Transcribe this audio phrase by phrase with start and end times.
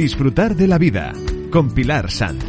[0.00, 1.12] Disfrutar de la vida
[1.52, 2.42] con Pilar Sanz.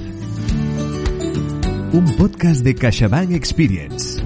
[1.92, 4.24] Un podcast de CaixaBank Experience.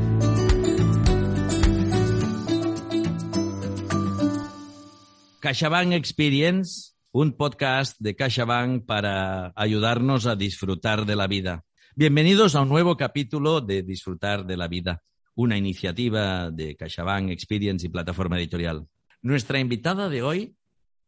[5.40, 11.66] CaixaBank Experience, un podcast de CaixaBank para ayudarnos a disfrutar de la vida.
[11.96, 15.02] Bienvenidos a un nuevo capítulo de Disfrutar de la vida,
[15.34, 18.88] una iniciativa de CaixaBank Experience y plataforma editorial.
[19.24, 20.56] Nuestra invitada de hoy,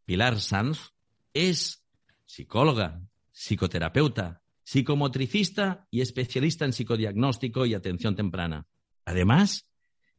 [0.08, 0.80] Pilar Sanz,
[1.36, 1.84] es
[2.28, 8.68] psicóloga, psicoterapeuta, psicomotricista y especialista en psicodiagnóstico y atención temprana.
[9.06, 9.68] Además,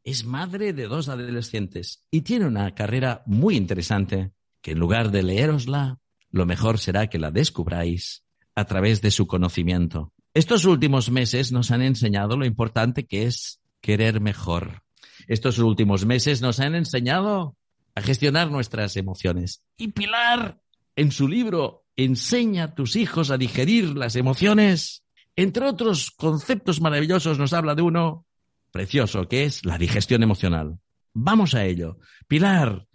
[0.02, 5.23] es madre de dos adolescentes y tiene una carrera muy interesante que en lugar de
[5.23, 5.98] leerosla,
[6.30, 10.12] lo mejor será que la descubráis a través de su conocimiento.
[10.34, 14.83] Estos últimos meses nos han enseñado lo importante que es querer mejor.
[15.27, 17.56] Estos últimos meses nos han enseñado
[17.95, 19.62] a gestionar nuestras emociones.
[19.77, 20.61] Y Pilar,
[20.97, 25.03] en su libro Enseña a tus hijos a digerir las emociones,
[25.34, 28.25] entre otros conceptos maravillosos, nos habla de uno
[28.70, 30.78] precioso, que es la digestión emocional.
[31.12, 31.98] Vamos a ello.
[32.28, 32.87] Pilar,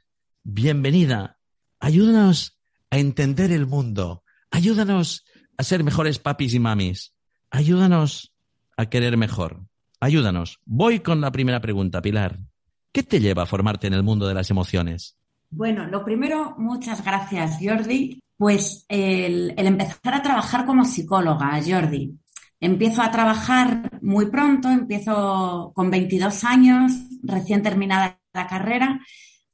[0.45, 1.37] bienvenida.
[1.81, 2.57] Ayúdanos
[2.91, 4.23] a entender el mundo.
[4.51, 5.25] Ayúdanos
[5.57, 7.13] a ser mejores papis y mamis.
[7.51, 8.33] Ayúdanos
[8.77, 9.65] a querer mejor.
[9.99, 10.61] Ayúdanos.
[10.63, 12.39] Voy con la primera pregunta, Pilar.
[12.93, 15.17] ¿Qué te lleva a formarte en el mundo de las emociones?
[15.49, 18.22] Bueno, lo primero, muchas gracias, Jordi.
[18.37, 22.17] Pues el, empezar a trabajar como psicóloga, Jordi.
[22.59, 29.01] Empiezo a trabajar muy pronto, empiezo con 22 años, recién terminada la carrera,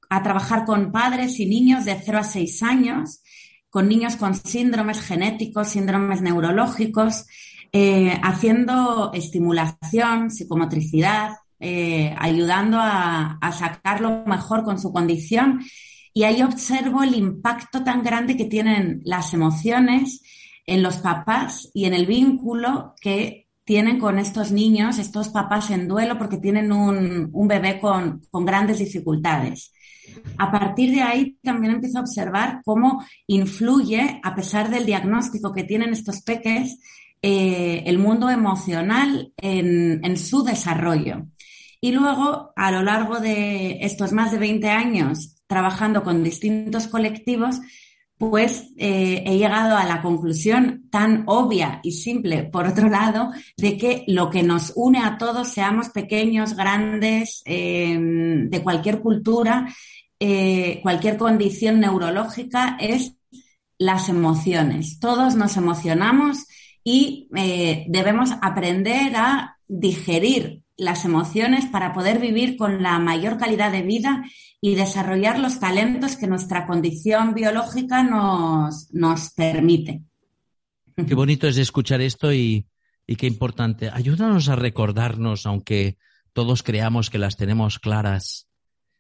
[0.10, 3.22] a trabajar con padres y niños de 0 a 6 años,
[3.70, 7.26] con niños con síndromes genéticos, síndromes neurológicos,
[7.72, 15.62] eh, haciendo estimulación, psicomotricidad, eh, ayudando a, a sacarlo mejor con su condición.
[16.14, 20.22] Y ahí observo el impacto tan grande que tienen las emociones
[20.66, 25.88] en los papás y en el vínculo que tienen con estos niños, estos papás en
[25.88, 29.72] duelo, porque tienen un, un bebé con, con, grandes dificultades.
[30.40, 35.66] A partir de ahí también empiezo a observar cómo influye, a pesar del diagnóstico que
[35.66, 36.80] tienen estos peques,
[37.22, 41.28] eh, el mundo emocional en, en su desarrollo.
[41.80, 47.60] Y luego, a lo largo de estos más de 20 años trabajando con distintos colectivos,
[48.20, 53.78] pues eh, he llegado a la conclusión tan obvia y simple, por otro lado, de
[53.78, 59.68] que lo que nos une a todos, seamos pequeños, grandes, eh, de cualquier cultura,
[60.20, 63.16] eh, cualquier condición neurológica, es
[63.80, 65.00] las emociones.
[65.00, 66.46] Todos nos emocionamos
[66.84, 73.72] y eh, debemos aprender a digerir las emociones para poder vivir con la mayor calidad
[73.72, 74.24] de vida
[74.62, 80.02] y desarrollar los talentos que nuestra condición biológica nos, nos permite.
[80.96, 82.68] Qué bonito es escuchar esto y,
[83.06, 83.90] y qué importante.
[83.92, 85.98] Ayúdanos a recordarnos, aunque
[86.34, 88.50] todos creamos que las tenemos claras,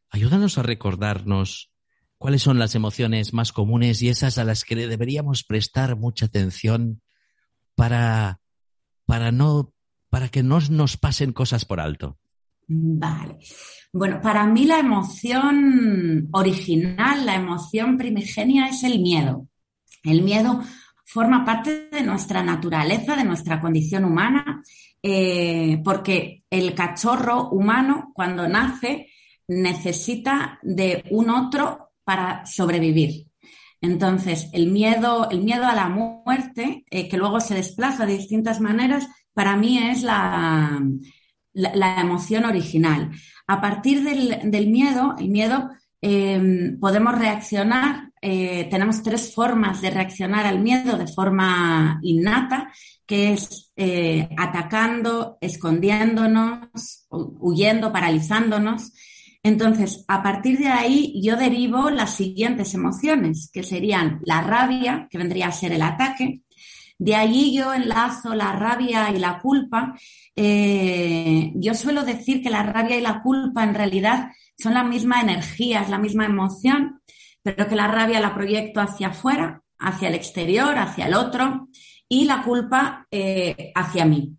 [0.09, 1.72] ayúdanos a recordarnos
[2.18, 7.01] cuáles son las emociones más comunes y esas a las que deberíamos prestar mucha atención
[7.75, 8.39] para,
[9.06, 9.73] para no
[10.09, 12.17] para que no nos pasen cosas por alto?
[12.67, 13.37] Vale.
[13.91, 19.47] Bueno, para mí la emoción original, la emoción primigenia es el miedo.
[20.03, 20.61] El miedo
[21.05, 24.61] forma parte de nuestra naturaleza, de nuestra condición humana,
[25.01, 29.07] eh, porque el cachorro humano cuando nace
[29.47, 33.25] necesita de un otro para sobrevivir.
[33.81, 38.59] Entonces, el miedo, el miedo a la muerte, eh, que luego se desplaza de distintas
[38.59, 39.07] maneras,
[39.39, 40.83] para mí es la,
[41.53, 43.09] la, emoción original.
[43.47, 45.69] A partir del, miedo, el miedo,
[46.01, 52.69] eh, podemos reaccionar, eh, tenemos tres formas de reaccionar al miedo de forma innata,
[53.05, 58.91] que es eh, atacando, escondiéndonos, huyendo, paralizándonos.
[59.41, 65.18] Entonces, a partir de ahí yo derivo las siguientes emociones, que serían la rabia, que
[65.18, 66.41] vendría a ser el ataque,
[67.00, 69.96] de allí yo enlazo la rabia y la culpa.
[70.36, 75.22] Eh, yo suelo decir que la rabia y la culpa en realidad son la misma
[75.22, 77.01] energía, es la misma emoción,
[77.42, 81.69] pero que la rabia la proyecto hacia afuera, hacia el exterior, hacia el otro,
[82.10, 84.36] y la culpa eh, hacia mí.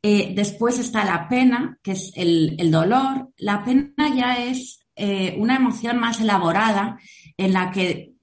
[0.00, 3.30] Eh, después está la pena, que es el, dolor.
[3.38, 4.86] La pena ya es
[5.36, 6.98] una emoción más elaborada
[7.36, 8.14] en la que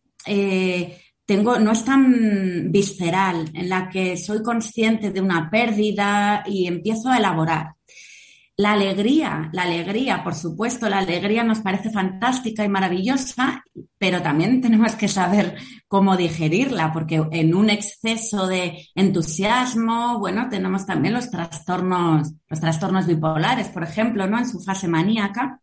[1.26, 7.10] tengo, no es tan visceral, en la que soy consciente de una pérdida y empiezo
[7.10, 7.76] a elaborar.
[8.58, 13.66] La alegría, la alegría, por supuesto, la alegría nos parece fantástica y maravillosa,
[13.98, 15.58] pero también tenemos que saber
[15.90, 23.08] cómo digerirla, porque en un exceso de entusiasmo, bueno, tenemos también los trastornos, los trastornos
[23.08, 24.38] bipolares, por ejemplo, ¿no?
[24.38, 25.60] En su fase maníaca.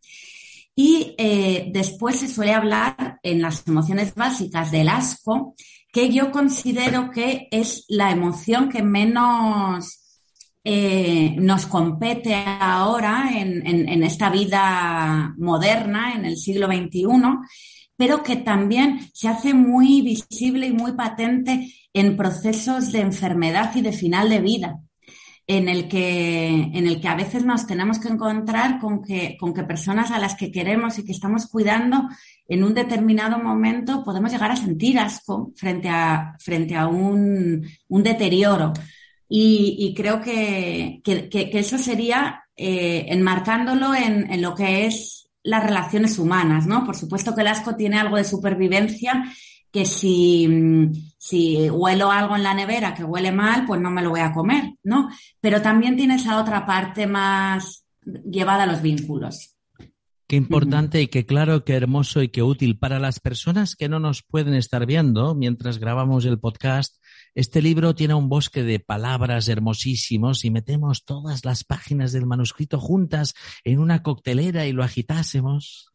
[0.75, 5.55] Y eh, después se suele hablar en las emociones básicas del asco,
[5.93, 10.03] que yo considero que es la emoción que menos
[10.65, 17.05] eh, nos compete ahora en, esta vida moderna, en el siglo XXI,
[17.97, 23.83] pero que también se hace muy visible y muy patente en procesos de enfermedad y
[23.83, 24.81] de final de vida.
[25.55, 29.53] En el, que, en el que a veces nos tenemos que encontrar con que, con
[29.53, 32.09] que personas a las que queremos y que estamos cuidando
[32.49, 38.73] en un determinado momento podemos llegar a sentir asco frente a, frente a un, deterioro.
[39.29, 46.85] Y, creo que, eso sería eh, enmarcándolo en, lo que es las relaciones humanas, ¿no?
[46.87, 49.25] Por supuesto que el asco tiene algo de supervivencia,
[49.71, 50.49] que si,
[51.23, 54.33] si huelo algo en la nevera que huele mal, pues no me lo voy a
[54.33, 55.09] comer, ¿no?
[55.41, 59.55] Pero también tiene esa otra parte más llevada a los vínculos.
[60.27, 64.01] Qué importante y qué claro, qué hermoso y qué útil para las personas que no
[64.01, 66.97] nos pueden estar viendo mientras grabamos el podcast
[67.35, 72.79] este libro tiene un bosque de palabras hermosísimos y metemos todas las páginas del manuscrito
[72.79, 73.35] juntas
[73.65, 75.93] en una coctelera y lo agitásemos.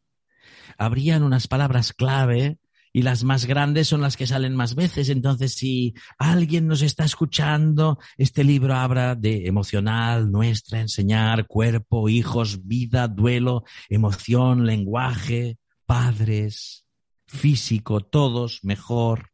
[0.79, 2.57] Habrían unas palabras clave
[2.97, 5.09] y las más grandes son las que salen más veces.
[5.09, 12.65] Entonces, si alguien nos está escuchando, este libro habla de emocional, nuestra, enseñar, cuerpo, hijos,
[12.65, 16.87] vida, duelo, emoción, lenguaje, padres,
[17.27, 19.29] físico, todos, mejor,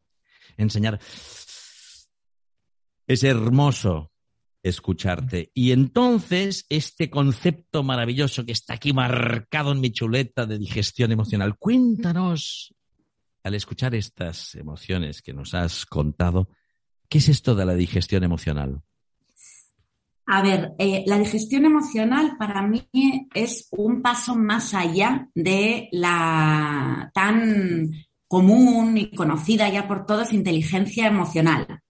[0.57, 0.99] enseñar.
[3.07, 4.11] Es hermoso
[4.61, 5.51] escucharte.
[5.53, 11.57] Y entonces, este concepto maravilloso que está aquí marcado en mi chuleta de digestión emocional,
[11.57, 12.75] cuéntanos,
[13.43, 16.49] al escuchar estas emociones que nos has contado,
[17.09, 18.81] ¿qué es esto de la digestión emocional?
[20.25, 22.87] A ver, eh, la digestión emocional para mí
[23.33, 27.91] es un paso más allá de la tan
[28.27, 31.81] común y conocida ya por todos inteligencia emocional.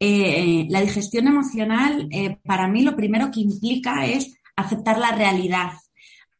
[0.00, 5.72] Eh, la digestión emocional, eh, para mí lo primero que implica es aceptar la realidad.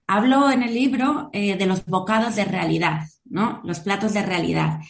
[0.09, 3.61] Hablo en el libro de los bocados de realidad, ¿no?
[3.65, 4.81] Los platos de realidad.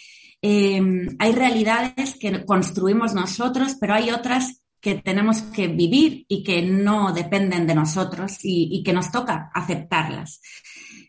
[0.42, 7.12] hay realidades que construimos nosotros, pero hay otras que tenemos que vivir y que no
[7.12, 10.40] dependen de nosotros y, que nos toca aceptarlas.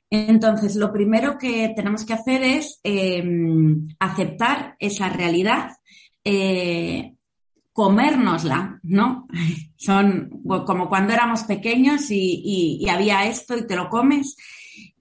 [0.09, 2.81] Entonces, lo primero que tenemos que hacer es
[3.99, 5.71] aceptar esa realidad,
[7.73, 9.27] comérnosla, ¿no?
[9.77, 14.35] Son como cuando éramos pequeños y, había esto y te lo comes.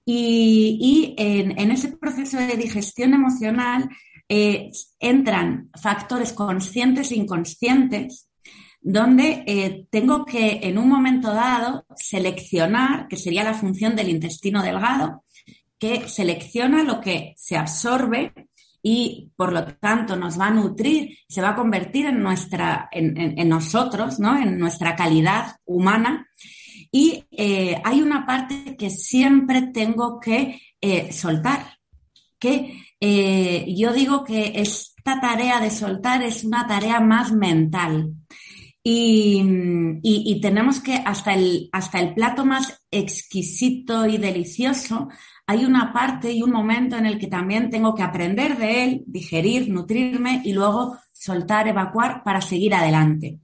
[0.05, 3.89] Y, en, ese proceso de digestión emocional
[4.27, 8.27] eh, entran factores conscientes e inconscientes
[8.81, 14.63] donde eh, tengo que en un momento dado seleccionar, que sería la función del intestino
[14.63, 15.23] delgado,
[15.77, 18.33] que selecciona lo que se absorbe
[18.83, 23.47] y por lo tanto nos va a nutrir, se va a convertir en nuestra, en,
[23.47, 24.35] nosotros, ¿no?
[24.37, 26.27] En nuestra calidad humana.
[26.91, 31.77] Y eh, hay una parte que siempre tengo que eh, soltar,
[32.37, 38.13] que eh, yo digo que esta tarea de soltar es una tarea más mental.
[38.83, 39.43] Y,
[40.01, 45.07] y, tenemos que hasta el, hasta el plato más exquisito y delicioso
[45.45, 49.03] hay una parte y un momento en el que también tengo que aprender de él,
[49.05, 53.39] digerir, nutrirme y luego soltar, evacuar para seguir adelante.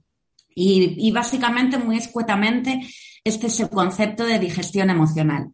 [0.60, 2.80] Y, básicamente, muy escuetamente,
[3.24, 5.52] este es el concepto de digestión emocional.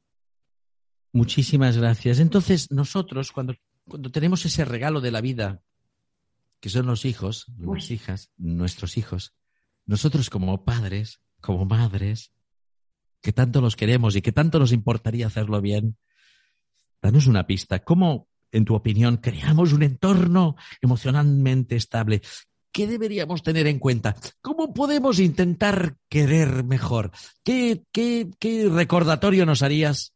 [1.12, 2.18] Muchísimas gracias.
[2.18, 3.54] Entonces, nosotros, cuando,
[3.86, 5.60] cuando tenemos ese regalo de la vida,
[6.60, 9.34] que son los hijos, las hijas, nuestros hijos,
[9.86, 12.32] nosotros como padres, como madres,
[13.20, 15.98] que tanto los queremos y que tanto nos importaría hacerlo bien,
[17.04, 17.84] Danos una pista.
[17.84, 22.22] ¿Cómo, en tu opinión, creamos un entorno emocionalmente estable?
[22.74, 24.16] ¿Qué deberíamos tener en cuenta?
[24.42, 27.12] ¿Cómo podemos intentar querer mejor?
[27.44, 30.12] ¿Qué, qué, qué recordatorio nos harías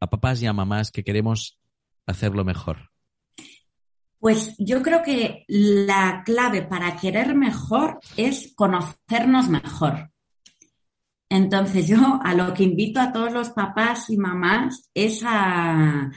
[0.00, 1.60] a papás y a mamás que queremos
[2.06, 2.92] hacerlo mejor?
[4.18, 10.10] Pues yo creo que la clave para querer mejor es conocernos mejor.
[11.28, 16.10] Entonces yo a lo que invito a todos los papás y mamás es a,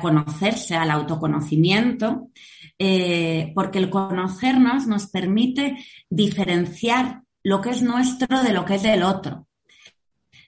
[0.00, 2.30] conocerse, al autoconocimiento,
[2.78, 5.78] eh, porque el conocernos nos permite
[6.10, 9.46] diferenciar lo que es nuestro de lo que es del otro.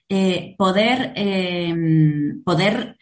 [0.09, 1.13] eh, poder,
[2.43, 2.97] poder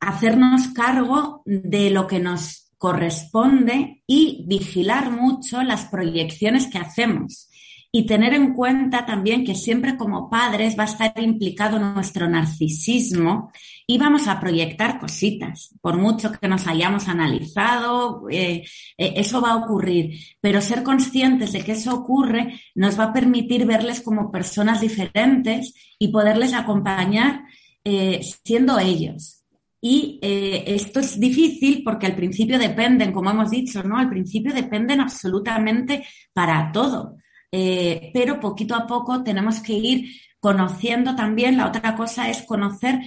[0.00, 7.48] hacernos cargo de lo que nos corresponde y vigilar mucho las proyecciones que hacemos
[7.90, 13.50] y tener en cuenta también que siempre como padres va a estar implicado nuestro narcisismo
[13.86, 18.62] y vamos a proyectar cositas, por mucho que nos hayamos analizado, eh,
[18.98, 23.12] eh, eso va a ocurrir, pero ser conscientes de que eso ocurre nos va a
[23.12, 27.44] permitir verles como personas diferentes y poderles acompañar
[27.84, 29.36] eh, siendo ellos.
[29.80, 33.96] Y esto es difícil porque al principio dependen, como hemos dicho, ¿no?
[33.96, 37.16] Al principio dependen absolutamente para todo.
[37.50, 43.00] Eh, pero poquito a poco tenemos que ir conociendo también, la otra cosa es conocer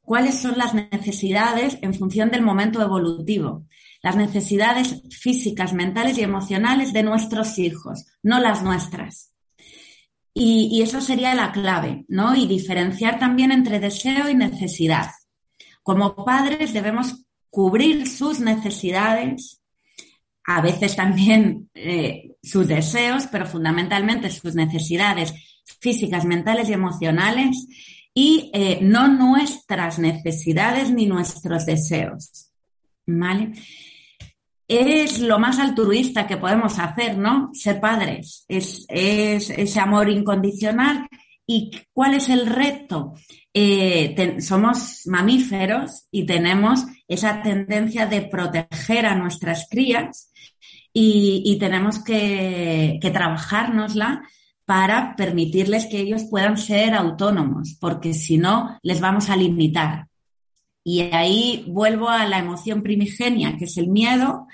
[0.00, 3.66] cuáles son las necesidades en función del momento evolutivo,
[4.02, 9.32] las necesidades físicas, mentales y emocionales de nuestros hijos, no las nuestras.
[10.32, 12.34] Y, y eso sería la clave, ¿no?
[12.34, 15.10] Y diferenciar también entre deseo y necesidad.
[15.82, 19.62] Como padres debemos cubrir sus necesidades,
[20.46, 25.32] a veces también eh, sus deseos, pero fundamentalmente sus necesidades
[25.80, 27.66] físicas, mentales y emocionales,
[28.12, 32.50] y eh, no nuestras necesidades ni nuestros deseos.
[33.06, 33.52] ¿Vale?
[34.66, 37.50] Es lo más altruista que podemos hacer, ¿no?
[37.52, 38.44] Ser padres.
[38.48, 41.06] Es, es ese amor incondicional.
[41.46, 43.12] ¿Y cuál es el reto?
[43.52, 50.32] Eh, somos mamíferos y tenemos esa tendencia de proteger a nuestras crías
[50.92, 54.22] y, tenemos que, que trabajárnosla
[54.64, 60.06] para permitirles que ellos puedan ser autónomos, porque si no, les vamos a limitar.
[60.82, 64.46] Y ahí vuelvo a la emoción primigenia, que es el miedo,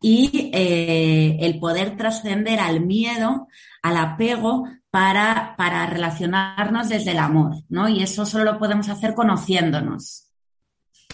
[0.00, 3.48] y eh, el poder trascender al miedo,
[3.82, 7.88] al apego, para, para relacionarnos desde el amor, ¿no?
[7.88, 10.25] Y eso solo lo podemos hacer conociéndonos.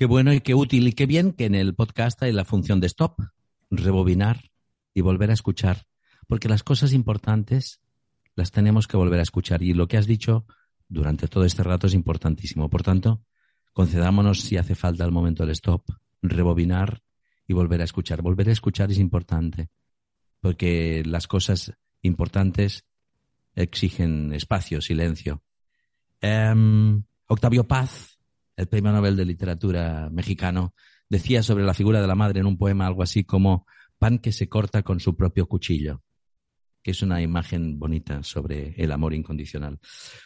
[0.03, 2.81] Qué bueno y qué útil y qué bien que en el podcast hay la función
[2.81, 3.21] de stop,
[3.71, 4.51] rebobinar,
[4.93, 5.87] y volver a escuchar,
[6.27, 7.81] porque las cosas importantes
[8.35, 10.45] las tenemos que volver a escuchar y lo que has dicho
[10.89, 12.69] durante todo este rato es importantísimo.
[12.69, 13.23] Por tanto,
[13.73, 15.85] concedámonos si hace falta el momento del stop,
[16.21, 17.01] rebobinar
[17.47, 18.23] y volver a escuchar.
[18.23, 19.71] Volver a escuchar es importante,
[20.41, 22.87] porque las cosas importantes
[23.55, 25.45] exigen espacio, silencio.
[26.21, 28.19] Em, Octavio Paz,
[28.57, 30.75] el premio Nobel de Literatura mexicano,
[31.09, 33.67] decía sobre la figura de la madre en un poema algo así como
[33.99, 36.03] pan que se corta con su propio cuchillo,
[36.83, 39.79] que es una imagen bonita sobre el amor incondicional.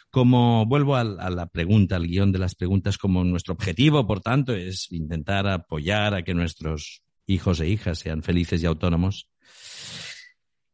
[0.09, 4.55] Como vuelvo a, la pregunta, al guion de las preguntas, como nuestro objetivo, por tanto,
[4.55, 9.29] es intentar apoyar a que nuestros hijos e hijas sean felices y autónomos.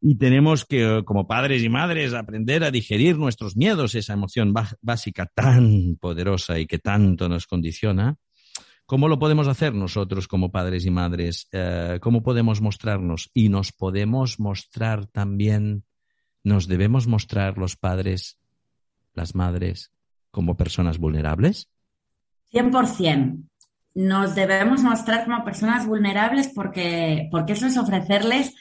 [0.06, 5.32] Y tenemos que, como padres y madres, aprender a digerir nuestros miedos, esa emoción básica
[5.34, 8.18] tan poderosa y que tanto nos condiciona,
[8.86, 11.48] ¿Cómo lo podemos hacer nosotros como padres y madres?
[11.54, 13.32] Eh, ¿Cómo podemos mostrarnos?
[13.34, 15.86] Y nos podemos mostrar también,
[16.44, 18.38] nos debemos mostrar los padres,
[19.14, 19.94] las madres,
[20.32, 21.70] como personas vulnerables?
[22.52, 23.42] 100%.
[23.96, 28.54] Nos debemos mostrar como personas vulnerables porque, porque eso es ofrecerles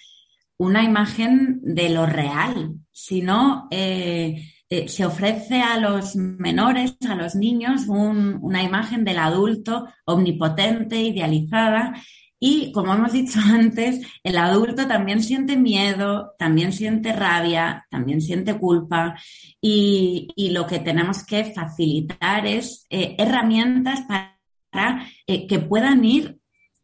[0.63, 2.77] una imagen de lo real.
[2.93, 9.19] Si no, eh, eh, se ofrece a los menores, a los niños, una imagen del
[9.19, 11.95] adulto omnipotente, idealizada.
[12.39, 18.57] Y como hemos dicho antes, el adulto también siente miedo, también siente rabia, también siente
[18.57, 19.17] culpa.
[19.61, 26.42] Y, lo que tenemos que facilitar es eh, herramientas para que puedan ir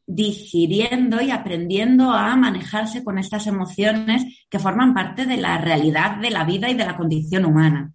[0.09, 6.31] digiriendo y aprendiendo a manejarse con estas emociones que forman parte de la realidad de
[6.31, 7.93] la vida y de la condición humana.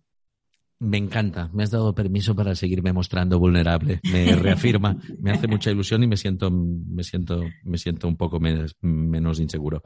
[0.80, 4.00] Me encanta, me has dado permiso para seguirme mostrando vulnerable.
[4.12, 8.40] Me reafirma, me hace mucha ilusión y me siento, me siento, me siento un poco
[8.40, 9.82] menos, menos inseguro.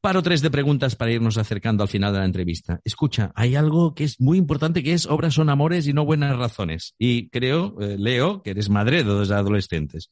[0.00, 2.80] Paro tres de preguntas para irnos acercando al final de la entrevista.
[2.84, 6.36] Escucha, hay algo que es muy importante que es obras son amores y no buenas
[6.36, 6.94] razones.
[6.96, 10.10] Y creo, eh, Leo, que eres madre de dos adolescentes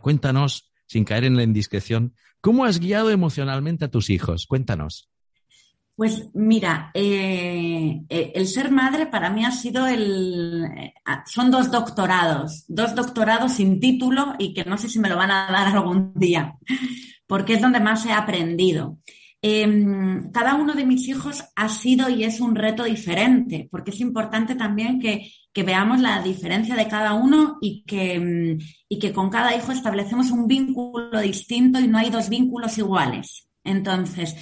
[0.00, 4.46] cuéntanos, sin caer en la indiscreción, ¿cómo has guiado emocionalmente a tus hijos?
[4.46, 5.08] Cuéntanos.
[5.94, 10.64] Pues mira, eh, eh, el ser madre para mí ha sido el...
[10.76, 10.94] Eh,
[11.26, 15.30] son dos doctorados, dos doctorados sin título y que no sé si me lo van
[15.30, 16.56] a dar algún día,
[17.26, 18.98] porque es donde más he aprendido.
[19.42, 24.00] Em, cada uno de mis hijos ha sido y es un reto diferente, porque es
[24.00, 25.32] importante también que,
[25.64, 28.58] veamos la diferencia de cada uno y que, em,
[28.88, 33.48] y que con cada hijo establecemos un vínculo distinto y no hay dos vínculos iguales.
[33.64, 34.34] Entonces,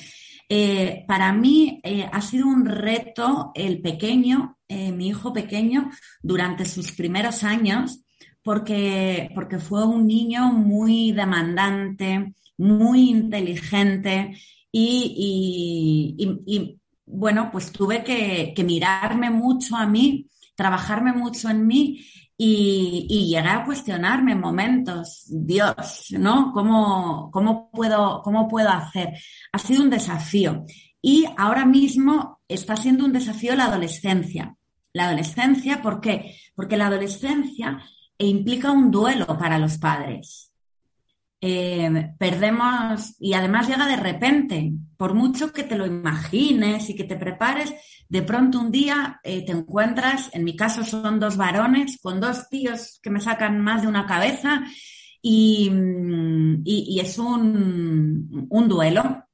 [0.49, 5.91] eh, para mí eh, ha sido un reto el pequeño eh, mi hijo pequeño,
[6.23, 8.05] durante sus primeros años,
[8.45, 9.29] porque
[9.69, 14.37] fue un niño muy demandante, muy inteligente
[14.73, 23.29] y, bueno, pues tuve que, mirarme mucho a mí, trabajarme mucho en mí y, y
[23.29, 26.53] llegar a cuestionarme en momentos, Dios, ¿no?
[26.53, 29.15] ¿Cómo, cómo, puedo, ¿Cómo puedo hacer?
[29.53, 30.65] Ha sido un desafío.
[31.03, 34.57] Y ahora mismo está siendo un desafío la adolescencia.
[34.93, 36.37] La adolescencia, ¿por qué?
[36.55, 37.81] Porque la adolescencia
[38.19, 40.50] implica un duelo para los padres.
[41.43, 47.05] Eh, perdemos y además llega de repente, por mucho que te lo imagines y que
[47.05, 47.73] te prepares,
[48.11, 52.49] de pronto un día eh, te encuentras, en mi caso son dos varones con dos
[52.51, 54.65] tíos que me sacan más de una cabeza
[55.23, 55.71] y,
[57.01, 59.25] es un, duelo.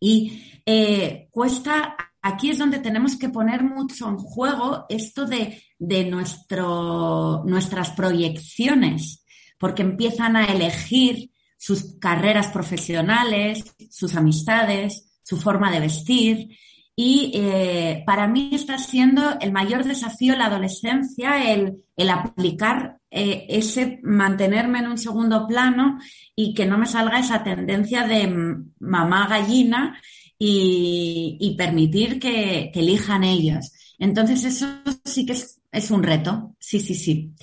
[0.00, 6.04] Y eh, cuesta, aquí es donde tenemos que poner mucho en juego esto de, de
[6.04, 9.24] nuestro, nuestras proyecciones,
[9.58, 16.56] porque empiezan a elegir sus carreras profesionales, sus amistades, su forma de vestir.
[16.96, 24.00] Y eh, para mí está siendo el mayor desafío la adolescencia, el, aplicar eh, ese,
[24.02, 25.98] mantenerme en un segundo plano
[26.34, 28.34] y que no me salga esa tendencia de
[28.78, 30.00] mamá gallina
[30.38, 33.70] y, permitir que, elijan ellos.
[33.98, 34.66] Entonces eso
[35.04, 37.34] sí que es, es un reto, sí, sí, sí.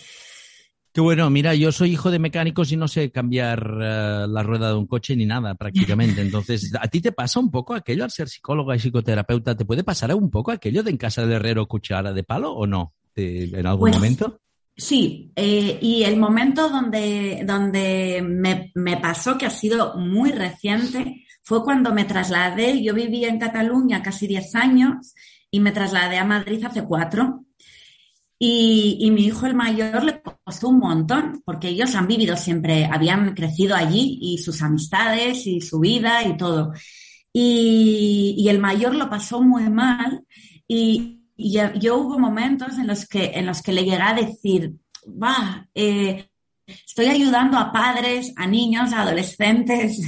[0.98, 4.70] Qué bueno, mira, yo soy hijo de mecánicos y no sé cambiar eh, la rueda
[4.70, 6.22] de un coche ni nada prácticamente.
[6.22, 9.56] Entonces, ¿a ti te pasa un poco aquello al ser psicóloga y psicoterapeuta?
[9.56, 12.66] ¿Te puede pasar un poco aquello de en casa del herrero cuchara de palo o
[12.66, 12.96] no?
[13.16, 14.40] ¿En algún pues, momento?
[14.76, 21.28] Sí, eh, y el momento donde, donde me, me pasó, que ha sido muy reciente,
[21.44, 22.84] fue cuando me trasladé.
[22.84, 25.14] Yo vivía en Cataluña casi 10 años
[25.52, 27.46] y me trasladé a Madrid hace cuatro.
[28.40, 33.34] Y, mi hijo el mayor le costó un montón, porque ellos han vivido siempre, habían
[33.34, 36.74] crecido allí y sus amistades y su vida y todo.
[37.34, 40.24] Y, el mayor lo pasó muy mal
[40.68, 44.74] y, yo, hubo momentos en los que, en los que le llegué a decir,
[45.06, 46.30] va, eh,
[46.66, 50.00] estoy ayudando a padres, a niños, a adolescentes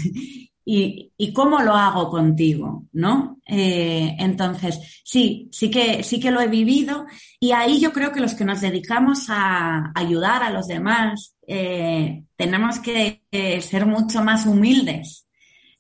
[0.71, 3.39] y, cómo lo hago contigo, ¿no?
[3.47, 7.08] Eh, entonces, sí, sí que, sí que lo he vivido
[7.39, 12.23] y ahí yo creo que los que nos dedicamos a ayudar a los demás eh,
[12.36, 13.23] tenemos que
[13.62, 15.25] ser mucho más humildes.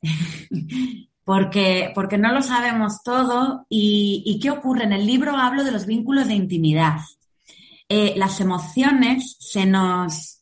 [1.29, 4.85] porque, porque no lo sabemos todo y, ¿qué ocurre?
[4.85, 7.01] En el libro hablo de los vínculos de intimidad.
[7.87, 10.41] Eh, las emociones se nos,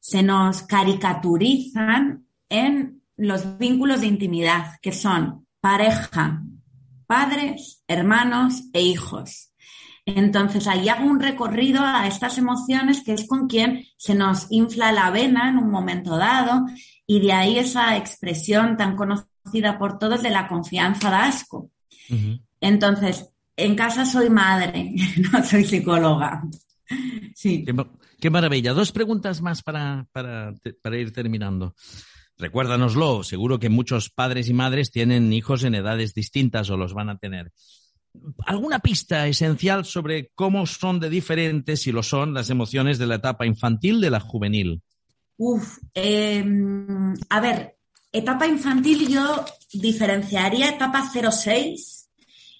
[0.00, 6.42] se nos caricaturizan en los vínculos de intimidad, que son pareja,
[7.06, 9.52] padres, hermanos e hijos.
[10.06, 14.92] Entonces ahí hago un recorrido a estas emociones que es con quien se nos infla
[14.92, 16.66] la vena en un momento dado
[17.06, 21.70] y de ahí esa expresión tan conocida por todos de la confianza de asco.
[22.60, 24.94] Entonces, en casa soy madre,
[25.32, 26.42] no soy psicóloga.
[27.34, 27.64] Sí.
[28.20, 28.72] Qué, maravilla.
[28.72, 31.74] Dos preguntas más para, para, para ir terminando.
[32.36, 37.08] Recuérdanoslo, seguro que muchos padres y madres tienen hijos en edades distintas o los van
[37.08, 37.52] a tener.
[38.46, 43.16] ¿Alguna pista esencial sobre cómo son de diferentes, si lo son, las emociones de la
[43.16, 44.82] etapa infantil de la juvenil?
[45.36, 47.76] Uf, em, a ver,
[48.12, 52.10] etapa infantil yo diferenciaría etapa 06.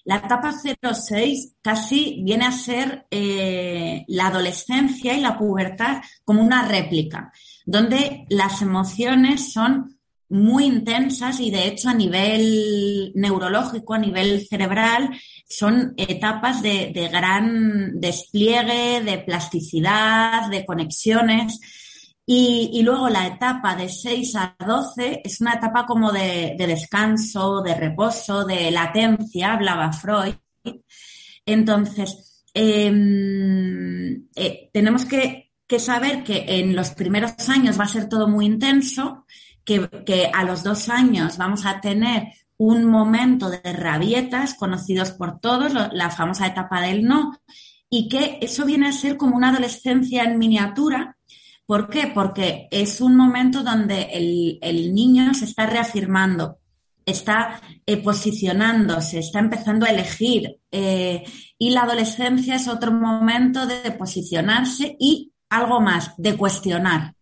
[0.03, 6.67] La etapa 06 casi viene a ser eh, la adolescencia y la pubertad como una
[6.67, 7.31] réplica
[7.65, 9.95] donde las emociones son
[10.29, 15.09] muy intensas y de hecho a nivel neurológico, a nivel cerebral,
[15.47, 21.59] son etapas de, gran despliegue, de plasticidad, de conexiones.
[22.27, 27.75] Y, luego la etapa de 6 a 12 es una etapa como de, descanso, de
[27.75, 30.33] reposo, de latencia, hablaba Freud.
[31.45, 38.07] Entonces, em, eh, tenemos que que saber que en los primeros años va a ser
[38.07, 39.25] todo muy intenso,
[39.63, 45.73] que, a los dos años vamos a tener un momento de rabietas conocidos por todos,
[45.73, 47.33] la famosa etapa del no,
[47.89, 51.17] y que eso viene a ser como una adolescencia en miniatura.
[51.65, 52.11] ¿Por qué?
[52.13, 56.59] Porque es un momento donde el, niño se está reafirmando,
[57.05, 60.59] está eh, posicionándose, está empezando a elegir.
[60.71, 61.23] Eh,
[61.57, 67.15] y la adolescencia es otro momento de posicionarse y algo más, de cuestionar.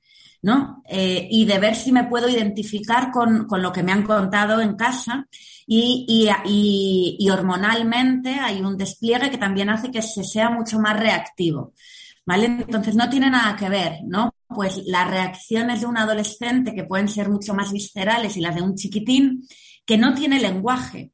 [0.44, 0.84] ¿no?
[0.90, 4.76] Eh, y de ver si me puedo identificar con, lo que me han contado en
[4.76, 5.26] casa
[5.66, 11.74] y, y, hormonalmente hay un despliegue que también hace que se sea mucho más reactivo,
[12.26, 12.48] ¿vale?
[12.48, 14.36] Entonces no tiene nada que ver, ¿no?
[14.50, 18.64] Pues las reacciones de un adolescente que pueden ser mucho más viscerales y las de
[18.64, 19.48] un chiquitín
[19.86, 21.14] que no tiene lenguaje.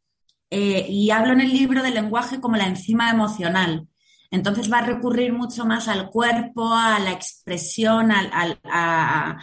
[0.50, 3.88] Eh, y hablo en el libro del lenguaje como la enzima emocional.
[4.32, 9.40] Entonces va a recurrir mucho más al cuerpo, a la expresión, a,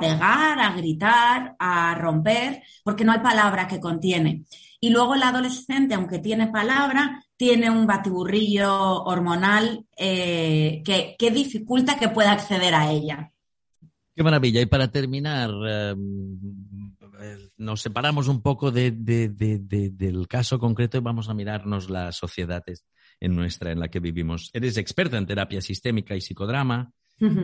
[0.00, 4.44] pegar, a gritar, a romper, porque no hay palabra que contiene.
[4.80, 12.08] Y luego el adolescente, aunque tiene palabra, tiene un batiburrillo hormonal eh, que, dificulta que
[12.08, 13.30] pueda acceder a ella.
[14.16, 14.60] Qué maravilla.
[14.60, 16.40] Y para terminar, em,
[17.58, 22.84] nos separamos un poco del caso concreto y vamos a mirarnos las sociedades
[23.20, 24.50] en nuestra, en la que vivimos.
[24.52, 26.92] Eres experta en terapia sistémica y psicodrama,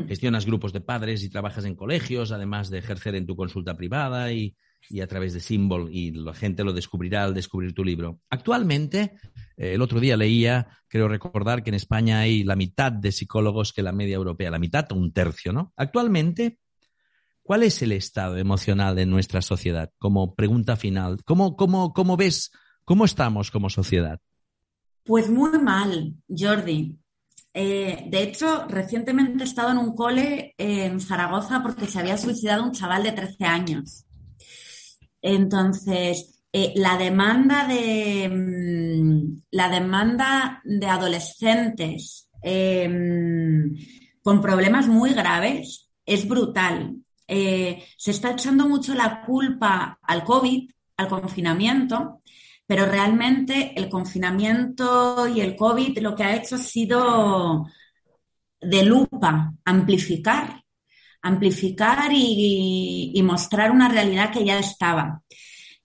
[0.09, 4.33] gestionas grupos de padres y trabajas en colegios, además de ejercer en tu consulta privada
[4.33, 4.57] y,
[5.03, 8.21] a través de Symbol, y la gente lo descubrirá al descubrir tu libro.
[8.31, 9.17] Actualmente,
[9.57, 13.75] eh, el otro día leía, creo recordar que en España hay la mitad de psicólogos
[13.75, 15.75] que la media europea, la mitad o un tercio, ¿no?
[15.77, 16.59] Actualmente,
[17.43, 19.91] ¿cuál es el estado emocional de nuestra sociedad?
[19.99, 22.51] Como pregunta final, ¿cómo, cómo, cómo ves,
[22.85, 24.21] cómo estamos como sociedad?
[25.07, 26.99] Pues muy mal, Jordi.
[27.55, 32.65] Eh, de hecho, recientemente he estado en un cole en Zaragoza porque se había suicidado
[32.65, 34.05] un chaval de 13 años.
[35.23, 43.75] Entonces, eh, la demanda de mm, la demanda de adolescentes em,
[44.23, 46.97] con problemas muy graves es brutal.
[47.29, 52.23] Eh, se está echando mucho la culpa al COVID, al confinamiento,
[52.67, 57.67] pero realmente el confinamiento y el COVID lo que ha hecho ha sido
[58.61, 60.63] de lupa, amplificar,
[61.23, 65.23] amplificar y, mostrar una realidad que ya estaba.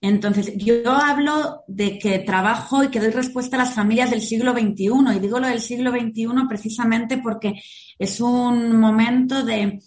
[0.00, 4.52] Entonces, yo hablo de que trabajo y que doy respuesta a las familias del siglo
[4.52, 7.62] XXI, y digo lo del siglo XXI precisamente porque
[7.98, 9.78] es un momento de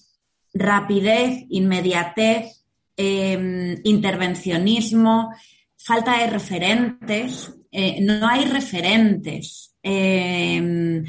[0.53, 2.63] rapidez, inmediatez,
[2.95, 5.31] em, intervencionismo,
[5.85, 9.75] falta de referentes, eh, no hay referentes.
[9.83, 11.03] Eh,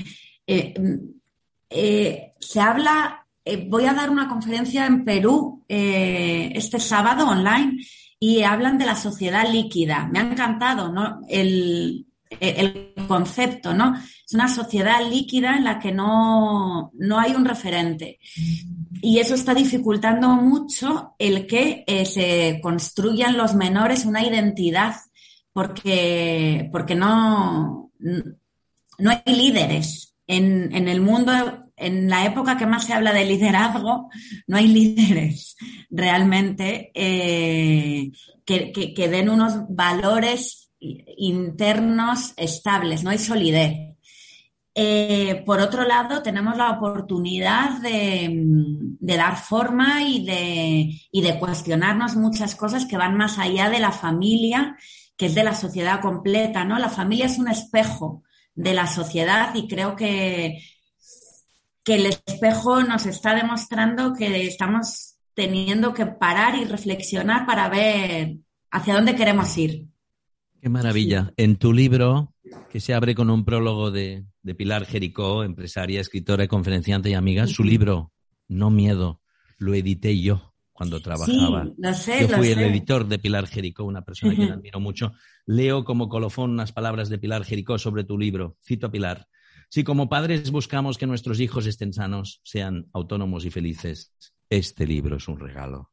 [1.71, 3.27] eh, se habla,
[3.69, 7.83] voy a dar una conferencia en Perú este sábado online
[8.21, 10.11] y hablan de la sociedad líquida.
[10.13, 11.21] Me ha encantado ¿no?
[11.27, 13.95] el, el concepto, ¿no?
[13.95, 18.19] Es una sociedad líquida en la que no, no hay un referente
[19.03, 24.95] y eso está dificultando mucho el que eh, se construyan los menores una identidad,
[25.53, 30.15] porque, porque no, no hay líderes.
[30.29, 31.33] En, en, el mundo,
[31.77, 34.09] en la época que más se habla de liderazgo,
[34.49, 35.55] no hay líderes
[35.89, 38.11] realmente eh,
[38.45, 40.66] que, que den unos valores
[41.17, 43.97] internos estables, no hay solidez.
[44.79, 48.31] Eh, por otro lado, tenemos la oportunidad de,
[49.01, 54.77] dar forma y de, de, cuestionarnos muchas cosas que van más allá de la familia,
[55.17, 56.79] que es de la sociedad completa, ¿no?
[56.79, 58.23] La familia es un espejo
[58.55, 60.59] de la sociedad y creo que,
[61.83, 68.37] que el espejo nos está demostrando que estamos teniendo que parar y reflexionar para ver
[68.71, 69.87] hacia dónde queremos ir.
[70.61, 71.33] Qué maravilla.
[71.37, 72.35] En tu libro,
[72.71, 74.25] que se abre con un prólogo de,
[74.57, 78.13] Pilar Jericó, empresaria, escritora, conferenciante y amiga, su libro,
[78.49, 79.21] No Miedo,
[79.59, 81.65] lo edité yo cuando trabajaba.
[81.65, 85.13] Sí, lo sé, yo fui el editor de Pilar Jericó, una persona que admiro mucho.
[85.47, 88.57] Leo como colofón unas palabras de Pilar Jericó sobre tu libro.
[88.63, 89.27] Cito a Pilar.
[89.69, 94.13] Si como padres buscamos que nuestros hijos estén sanos, sean autónomos y felices,
[94.49, 95.91] este libro es un regalo.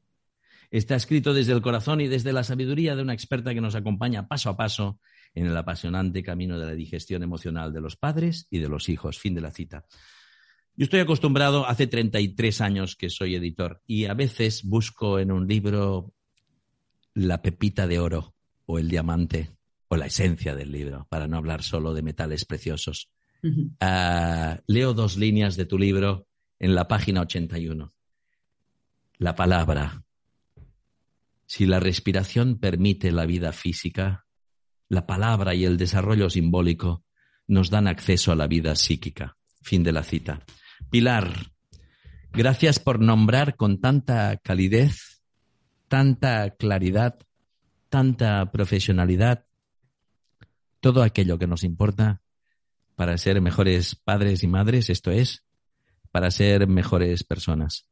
[0.73, 4.27] Está escrito desde el corazón y desde la sabiduría de una experta que nos acompaña
[4.27, 4.99] paso a paso
[5.35, 9.19] en el apasionante camino de la digestión emocional de los padres y de los hijos.
[9.19, 9.85] Fin de la cita.
[10.75, 15.47] Yo estoy acostumbrado, hace 33 años que soy editor, y a veces busco en un
[15.47, 16.15] libro
[17.13, 18.33] la pepita de oro
[18.65, 19.51] o el diamante
[19.89, 23.11] o la esencia del libro, para no hablar solo de metales preciosos.
[23.79, 26.25] Ah, leo dos líneas de tu libro
[26.57, 27.93] en la página 81.
[29.19, 30.03] La palabra
[31.45, 34.25] si la respiración permite la vida física,
[34.89, 37.03] la palabra y el desarrollo simbólico
[37.47, 39.37] nos dan acceso a la vida psíquica.
[39.61, 40.45] Fin de la cita.
[40.89, 41.51] Pilar,
[42.31, 45.21] gracias por nombrar con tanta calidez,
[45.87, 47.17] tanta claridad,
[47.89, 49.45] tanta profesionalidad
[50.83, 52.21] todo aquello que nos importa
[52.95, 55.45] para ser mejores padres y madres, esto es,
[56.11, 57.87] para ser mejores personas.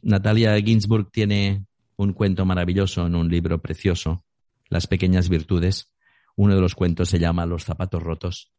[0.00, 1.66] Natalia Ginsburg tiene
[2.02, 4.24] un cuento maravilloso en un libro precioso,
[4.70, 5.92] Las pequeñas virtudes.
[6.34, 8.52] Uno de los cuentos se llama Los zapatos rotos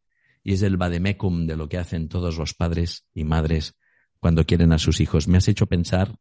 [0.44, 3.74] y es el vademecum de lo que hacen todos los padres y madres
[4.20, 5.26] cuando quieren a sus hijos.
[5.26, 6.16] Me has hecho pensar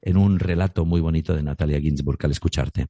[0.00, 2.86] en un relato muy bonito de Natalia Ginsburg al escucharte.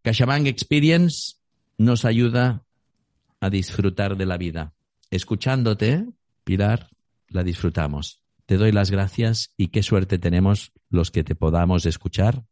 [0.00, 1.36] CaixaBank Experience
[1.76, 2.64] nos ayuda
[3.40, 4.72] a disfrutar de la vida.
[5.10, 6.06] Escuchándote,
[6.44, 6.88] Pilar,
[7.28, 8.22] la disfrutamos.
[8.46, 12.44] Te doy las gracias y qué suerte tenemos los que te podamos escuchar,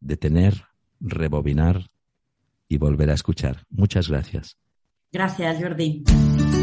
[0.00, 0.64] detener,
[1.00, 1.90] rebobinar
[2.68, 3.66] y volver a escuchar.
[3.70, 4.56] Muchas gracias.
[5.12, 6.04] Gracias, Jordi.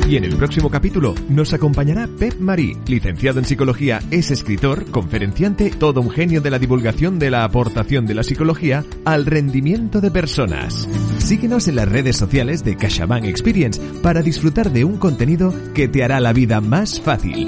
[0.08, 5.70] Y en el próximo capítulo nos acompañará Pep Marí, licenciado en psicología, es escritor, conferenciante,
[5.70, 10.10] todo un genio de la divulgación de la aportación de la psicología al rendimiento de
[10.10, 10.88] personas.
[11.18, 16.06] Síguenos en las redes sociales de CaixaBank Experience para disfrutar de un contenido que te
[16.06, 17.48] hará la vida más fácil.